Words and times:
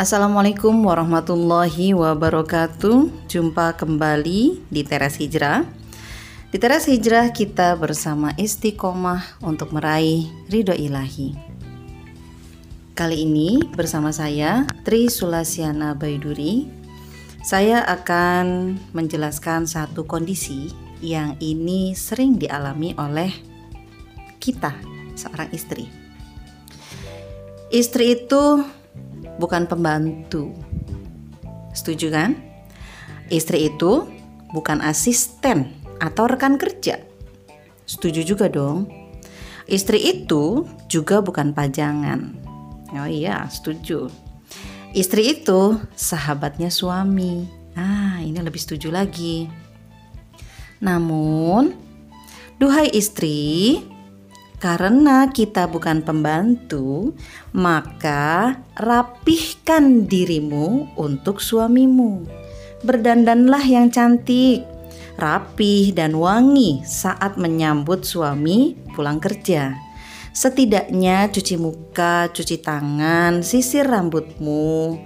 Assalamualaikum 0.00 0.72
warahmatullahi 0.88 1.92
wabarakatuh. 1.92 3.28
Jumpa 3.28 3.76
kembali 3.76 4.64
di 4.72 4.80
Teras 4.80 5.20
Hijrah. 5.20 5.68
Di 6.48 6.56
Teras 6.56 6.88
Hijrah 6.88 7.28
kita 7.36 7.76
bersama 7.76 8.32
istiqomah 8.40 9.44
untuk 9.44 9.76
meraih 9.76 10.24
ridho 10.48 10.72
ilahi. 10.72 11.36
Kali 12.96 13.28
ini 13.28 13.60
bersama 13.76 14.08
saya 14.08 14.64
Tri 14.88 15.12
Sulasiana 15.12 15.92
Baiduri. 15.92 16.64
Saya 17.44 17.84
akan 17.84 18.80
menjelaskan 18.96 19.68
satu 19.68 20.08
kondisi 20.08 20.72
yang 21.04 21.36
ini 21.44 21.92
sering 21.92 22.40
dialami 22.40 22.96
oleh 22.96 23.36
kita, 24.40 24.72
seorang 25.12 25.52
istri. 25.52 25.92
Istri 27.68 28.06
itu 28.16 28.64
bukan 29.40 29.64
pembantu. 29.64 30.52
Setuju 31.72 32.12
kan? 32.12 32.36
Istri 33.32 33.72
itu 33.72 34.04
bukan 34.52 34.84
asisten 34.84 35.72
atau 36.02 36.28
rekan 36.28 36.60
kerja. 36.60 37.00
Setuju 37.88 38.22
juga 38.22 38.52
dong. 38.52 38.86
Istri 39.70 39.98
itu 40.20 40.66
juga 40.90 41.22
bukan 41.24 41.56
pajangan. 41.56 42.36
Oh 42.90 43.06
iya, 43.06 43.46
setuju. 43.46 44.10
Istri 44.90 45.40
itu 45.40 45.78
sahabatnya 45.94 46.68
suami. 46.74 47.46
Ah, 47.78 48.18
ini 48.18 48.42
lebih 48.42 48.58
setuju 48.58 48.90
lagi. 48.90 49.46
Namun, 50.82 51.70
duhai 52.58 52.90
istri, 52.90 53.78
karena 54.60 55.32
kita 55.32 55.64
bukan 55.64 56.04
pembantu, 56.04 57.16
maka 57.56 58.60
rapihkan 58.76 60.04
dirimu 60.04 60.92
untuk 61.00 61.40
suamimu. 61.40 62.28
Berdandanlah 62.84 63.64
yang 63.64 63.88
cantik, 63.88 64.68
rapih 65.16 65.96
dan 65.96 66.12
wangi 66.12 66.84
saat 66.84 67.40
menyambut 67.40 68.04
suami 68.04 68.76
pulang 68.92 69.16
kerja. 69.16 69.72
Setidaknya 70.36 71.32
cuci 71.32 71.56
muka, 71.56 72.28
cuci 72.28 72.60
tangan, 72.60 73.40
sisir 73.40 73.88
rambutmu 73.88 75.00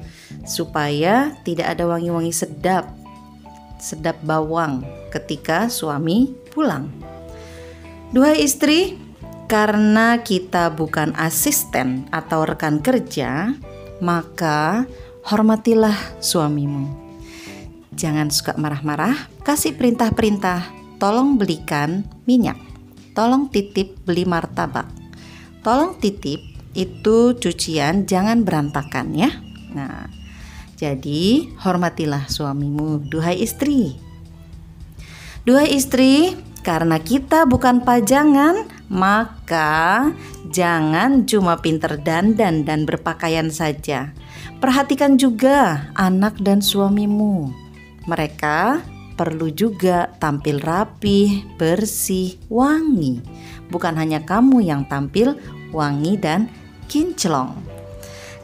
supaya 0.45 1.31
tidak 1.47 1.79
ada 1.79 1.87
wangi-wangi 1.87 2.35
sedap, 2.35 2.91
sedap 3.79 4.19
bawang 4.27 4.83
ketika 5.15 5.71
suami 5.71 6.35
pulang. 6.51 6.91
Dua 8.15 8.37
istri, 8.37 9.04
karena 9.45 10.25
kita 10.25 10.73
bukan 10.73 11.13
asisten 11.15 12.09
atau 12.11 12.49
rekan 12.49 12.81
kerja, 12.81 13.55
maka 14.01 14.89
hormatilah 15.25 15.97
suamimu. 16.21 16.91
Jangan 17.95 18.29
suka 18.35 18.59
marah-marah, 18.59 19.31
kasih 19.47 19.79
perintah-perintah. 19.79 20.67
Tolong 20.99 21.39
belikan 21.39 22.03
minyak. 22.27 22.59
Tolong 23.15 23.47
titip 23.47 24.03
beli 24.03 24.27
martabak. 24.27 24.91
Tolong 25.63 25.95
titip 26.03 26.43
itu 26.75 27.39
cucian 27.39 28.03
jangan 28.05 28.43
berantakan 28.43 29.15
ya. 29.15 29.31
Nah, 29.71 30.11
jadi 30.75 31.47
hormatilah 31.63 32.27
suamimu, 32.27 33.07
duhai 33.07 33.39
istri. 33.39 33.95
Duhai 35.47 35.71
istri, 35.71 36.35
karena 36.67 36.99
kita 36.99 37.47
bukan 37.47 37.87
pajangan, 37.87 38.67
maka 38.93 40.13
jangan 40.53 41.25
cuma 41.25 41.61
pinter 41.61 41.97
dandan 42.01 42.65
dan 42.69 42.85
berpakaian 42.85 43.49
saja. 43.49 44.13
Perhatikan 44.61 45.17
juga 45.21 45.89
anak 45.97 46.41
dan 46.41 46.65
suamimu. 46.65 47.53
Mereka 48.05 48.85
perlu 49.15 49.49
juga 49.55 50.11
tampil 50.19 50.61
rapi, 50.61 51.47
bersih, 51.57 52.37
wangi. 52.51 53.23
Bukan 53.71 53.95
hanya 53.97 54.23
kamu 54.27 54.65
yang 54.65 54.85
tampil 54.85 55.39
wangi 55.73 56.19
dan 56.21 56.51
kinclong. 56.91 57.57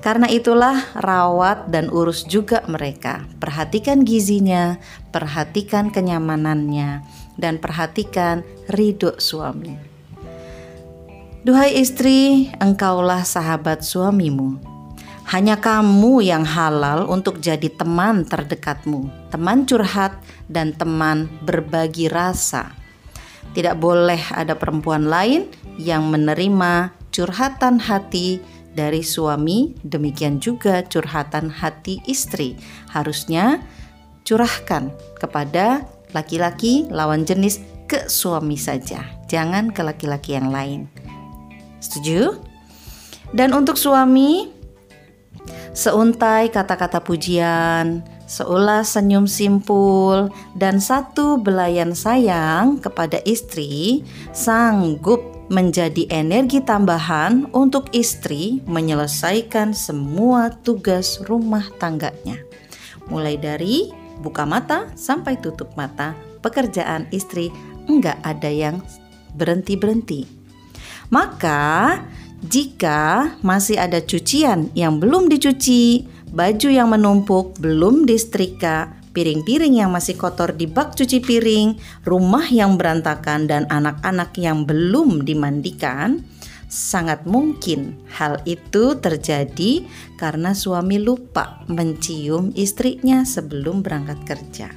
Karena 0.01 0.33
itulah 0.33 0.81
rawat 0.97 1.69
dan 1.69 1.93
urus 1.93 2.25
juga 2.25 2.65
mereka. 2.65 3.29
Perhatikan 3.37 4.01
gizinya, 4.01 4.81
perhatikan 5.13 5.93
kenyamanannya, 5.93 7.05
dan 7.37 7.61
perhatikan 7.61 8.41
ridho 8.73 9.21
suami. 9.21 9.90
Duhai 11.41 11.73
istri, 11.81 12.53
engkaulah 12.61 13.25
sahabat 13.25 13.81
suamimu. 13.81 14.61
Hanya 15.33 15.57
kamu 15.57 16.21
yang 16.21 16.45
halal 16.45 17.09
untuk 17.09 17.41
jadi 17.41 17.65
teman 17.81 18.29
terdekatmu, 18.29 19.09
teman 19.33 19.65
curhat, 19.65 20.21
dan 20.53 20.77
teman 20.77 21.33
berbagi 21.41 22.13
rasa. 22.13 22.77
Tidak 23.57 23.73
boleh 23.81 24.21
ada 24.37 24.53
perempuan 24.53 25.09
lain 25.09 25.49
yang 25.81 26.13
menerima 26.13 26.93
curhatan 27.09 27.81
hati 27.89 28.45
dari 28.77 29.01
suami, 29.01 29.73
demikian 29.81 30.45
juga 30.45 30.85
curhatan 30.85 31.49
hati 31.49 32.05
istri. 32.05 32.61
Harusnya 32.93 33.65
curahkan 34.29 34.93
kepada 35.17 35.89
laki-laki 36.13 36.85
lawan 36.93 37.25
jenis 37.25 37.65
ke 37.89 38.13
suami 38.13 38.61
saja, 38.61 39.09
jangan 39.25 39.73
ke 39.73 39.81
laki-laki 39.81 40.37
yang 40.37 40.53
lain. 40.53 41.10
Setuju? 41.81 42.39
Dan 43.33 43.57
untuk 43.57 43.81
suami, 43.81 44.53
seuntai 45.73 46.53
kata-kata 46.53 47.01
pujian, 47.01 48.05
seulas 48.31 48.95
senyum 48.95 49.27
simpul, 49.27 50.31
dan 50.55 50.79
satu 50.79 51.39
belayan 51.41 51.97
sayang 51.97 52.79
kepada 52.79 53.19
istri 53.27 54.07
sanggup 54.31 55.23
menjadi 55.51 56.07
energi 56.15 56.63
tambahan 56.63 57.51
untuk 57.51 57.91
istri 57.91 58.63
menyelesaikan 58.71 59.75
semua 59.75 60.55
tugas 60.63 61.19
rumah 61.27 61.67
tangganya. 61.83 62.39
Mulai 63.11 63.35
dari 63.35 63.91
buka 64.23 64.47
mata 64.47 64.87
sampai 64.95 65.43
tutup 65.43 65.75
mata, 65.75 66.15
pekerjaan 66.39 67.11
istri 67.11 67.51
enggak 67.91 68.23
ada 68.23 68.47
yang 68.47 68.79
berhenti-berhenti. 69.35 70.40
Maka, 71.11 72.01
jika 72.47 73.35
masih 73.43 73.83
ada 73.83 73.99
cucian 73.99 74.71
yang 74.79 75.03
belum 75.03 75.27
dicuci, 75.27 76.07
baju 76.31 76.69
yang 76.71 76.95
menumpuk 76.95 77.59
belum 77.59 78.07
disetrika, 78.07 78.95
piring-piring 79.11 79.83
yang 79.83 79.91
masih 79.91 80.15
kotor 80.15 80.55
di 80.55 80.71
bak 80.71 80.95
cuci 80.95 81.19
piring, 81.19 81.75
rumah 82.07 82.47
yang 82.47 82.79
berantakan, 82.79 83.51
dan 83.51 83.67
anak-anak 83.67 84.31
yang 84.39 84.63
belum 84.63 85.27
dimandikan, 85.27 86.23
sangat 86.71 87.27
mungkin 87.27 87.99
hal 88.15 88.39
itu 88.47 88.95
terjadi 89.03 89.83
karena 90.15 90.55
suami 90.55 91.03
lupa 91.03 91.67
mencium 91.67 92.55
istrinya 92.55 93.27
sebelum 93.27 93.83
berangkat 93.83 94.23
kerja, 94.23 94.71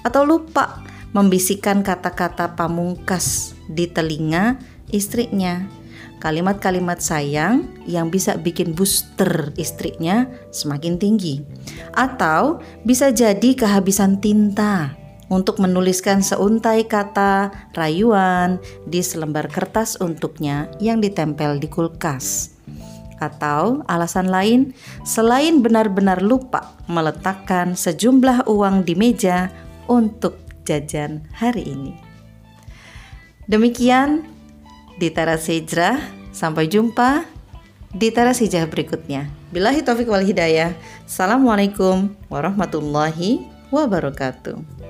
atau 0.00 0.24
lupa 0.24 0.80
membisikkan 1.12 1.84
kata-kata 1.84 2.56
pamungkas 2.56 3.52
di 3.68 3.84
telinga 3.92 4.56
istrinya 4.90 5.66
kalimat-kalimat 6.20 6.98
sayang 6.98 7.68
yang 7.84 8.08
bisa 8.08 8.40
bikin 8.40 8.72
booster 8.72 9.52
istrinya 9.60 10.26
semakin 10.48 10.96
tinggi, 10.96 11.44
atau 11.92 12.58
bisa 12.82 13.12
jadi 13.12 13.52
kehabisan 13.52 14.18
tinta 14.18 14.96
untuk 15.28 15.58
menuliskan 15.58 16.22
seuntai 16.22 16.86
kata 16.86 17.50
rayuan 17.74 18.62
di 18.86 19.02
selembar 19.02 19.50
kertas 19.50 19.98
untuknya 19.98 20.70
yang 20.78 21.02
ditempel 21.02 21.58
di 21.58 21.68
kulkas. 21.68 22.56
Atau 23.16 23.80
alasan 23.88 24.28
lain, 24.28 24.76
selain 25.00 25.64
benar-benar 25.64 26.20
lupa 26.20 26.76
meletakkan 26.84 27.72
sejumlah 27.72 28.44
uang 28.44 28.84
di 28.84 28.92
meja 28.92 29.48
untuk 29.88 30.36
jajan 30.68 31.24
hari 31.32 31.64
ini. 31.64 31.92
Demikian 33.48 34.35
di 34.96 35.08
Teras 35.12 35.48
Hijrah. 35.48 36.00
Sampai 36.36 36.68
jumpa 36.68 37.24
di 37.96 38.12
Teras 38.12 38.40
Hijrah 38.44 38.68
berikutnya. 38.68 39.28
Bilahi 39.52 39.80
taufik 39.80 40.08
wal 40.10 40.24
hidayah. 40.24 40.76
Assalamualaikum 41.08 42.12
warahmatullahi 42.28 43.40
wabarakatuh. 43.72 44.85